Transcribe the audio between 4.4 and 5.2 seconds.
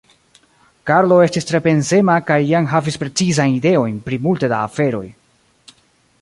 da aferoj.